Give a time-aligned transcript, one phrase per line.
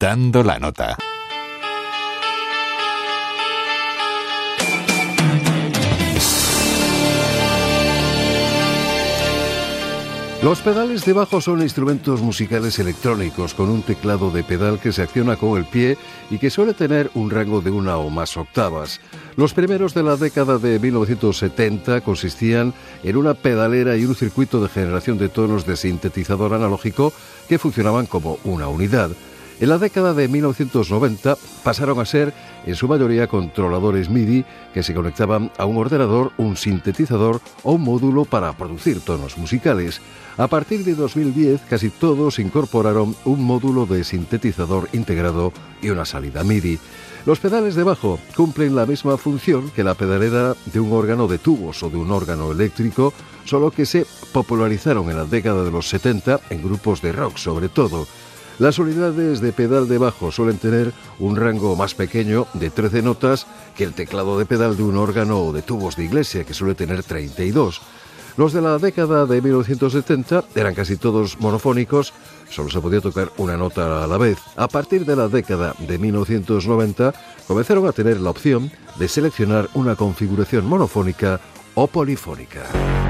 [0.00, 0.96] Dando la nota.
[10.40, 15.02] Los pedales de bajo son instrumentos musicales electrónicos con un teclado de pedal que se
[15.02, 15.98] acciona con el pie
[16.30, 19.00] y que suele tener un rango de una o más octavas.
[19.34, 22.72] Los primeros de la década de 1970 consistían
[23.02, 27.12] en una pedalera y un circuito de generación de tonos de sintetizador analógico
[27.48, 29.10] que funcionaban como una unidad.
[29.60, 32.32] En la década de 1990 pasaron a ser
[32.64, 37.82] en su mayoría controladores MIDI que se conectaban a un ordenador, un sintetizador o un
[37.82, 40.00] módulo para producir tonos musicales.
[40.36, 45.52] A partir de 2010 casi todos incorporaron un módulo de sintetizador integrado
[45.82, 46.78] y una salida MIDI.
[47.26, 51.38] Los pedales de bajo cumplen la misma función que la pedalera de un órgano de
[51.38, 53.12] tubos o de un órgano eléctrico,
[53.44, 57.68] solo que se popularizaron en la década de los 70 en grupos de rock sobre
[57.68, 58.06] todo.
[58.58, 63.46] Las unidades de pedal de bajo suelen tener un rango más pequeño de 13 notas
[63.76, 66.74] que el teclado de pedal de un órgano o de tubos de iglesia, que suele
[66.74, 67.80] tener 32.
[68.36, 72.12] Los de la década de 1970 eran casi todos monofónicos,
[72.50, 74.38] solo se podía tocar una nota a la vez.
[74.56, 77.14] A partir de la década de 1990
[77.46, 81.40] comenzaron a tener la opción de seleccionar una configuración monofónica
[81.74, 83.07] o polifónica.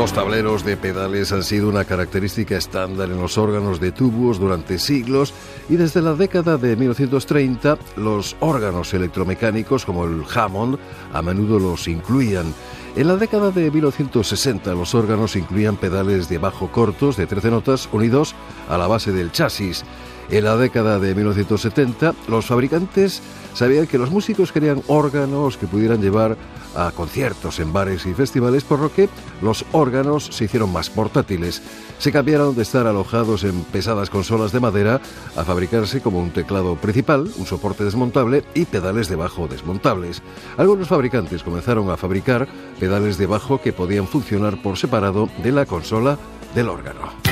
[0.00, 4.78] Los tableros de pedales han sido una característica estándar en los órganos de tubos durante
[4.78, 5.34] siglos
[5.68, 10.78] y desde la década de 1930 los órganos electromecánicos como el Hammond
[11.12, 12.54] a menudo los incluían.
[12.96, 17.86] En la década de 1960 los órganos incluían pedales de bajo cortos de 13 notas
[17.92, 18.34] unidos
[18.70, 19.84] a la base del chasis.
[20.30, 23.20] En la década de 1970 los fabricantes
[23.52, 26.36] sabían que los músicos querían órganos que pudieran llevar
[26.76, 29.08] a conciertos en bares y festivales, por lo que
[29.42, 31.62] los órganos se hicieron más portátiles.
[31.98, 35.00] Se cambiaron de estar alojados en pesadas consolas de madera
[35.36, 40.22] a fabricarse como un teclado principal, un soporte desmontable y pedales de bajo desmontables.
[40.56, 42.46] Algunos fabricantes comenzaron a fabricar
[42.78, 46.18] pedales de bajo que podían funcionar por separado de la consola
[46.54, 47.29] del órgano.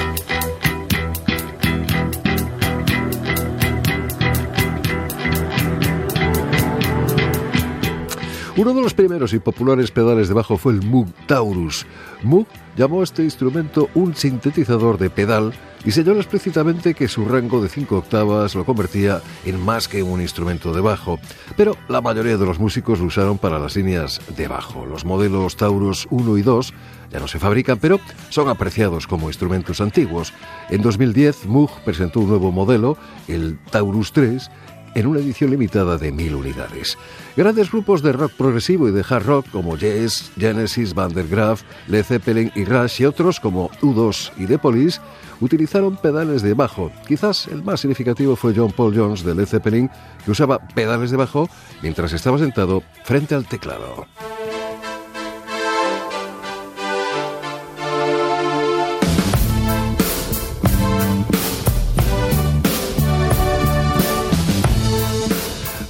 [8.59, 11.87] Uno de los primeros y populares pedales de bajo fue el Moog Taurus.
[12.25, 15.53] Moog llamó a este instrumento un sintetizador de pedal
[15.85, 20.21] y señaló explícitamente que su rango de 5 octavas lo convertía en más que un
[20.21, 21.21] instrumento de bajo.
[21.57, 24.85] Pero la mayoría de los músicos lo usaron para las líneas de bajo.
[24.87, 26.75] Los modelos Taurus 1 y 2
[27.13, 30.33] ya no se fabrican, pero son apreciados como instrumentos antiguos.
[30.69, 32.99] En 2010, Moog presentó un nuevo modelo,
[33.29, 34.51] el Taurus 3,
[34.99, 36.99] en una edición limitada de mil unidades.
[37.37, 41.63] Grandes grupos de rock progresivo y de hard rock como Yes, Genesis, Van der Graaf,
[41.87, 45.01] Led Zeppelin y Rush y otros como U2 y The Police
[45.41, 46.91] utilizaron pedales de bajo.
[47.07, 49.89] Quizás el más significativo fue John Paul Jones de Led Zeppelin,
[50.25, 51.49] que usaba pedales de bajo
[51.81, 54.09] mientras estaba sentado frente al teclado.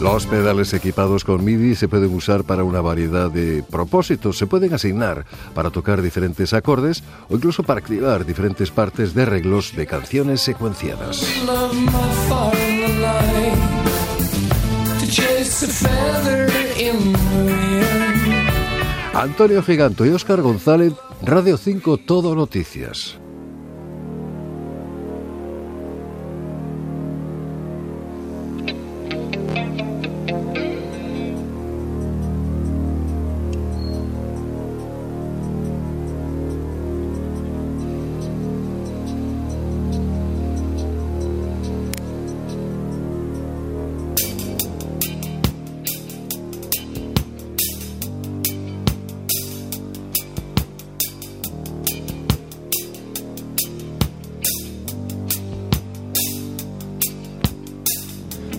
[0.00, 4.38] Los pedales equipados con MIDI se pueden usar para una variedad de propósitos.
[4.38, 9.74] Se pueden asignar para tocar diferentes acordes o incluso para activar diferentes partes de arreglos
[9.74, 11.24] de canciones secuenciadas.
[19.14, 20.92] Antonio Giganto y Óscar González,
[21.22, 23.18] Radio 5 Todo Noticias.